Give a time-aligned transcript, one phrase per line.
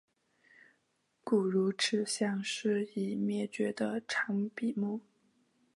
[1.23, 4.99] 古乳齿象是已灭绝的长鼻目。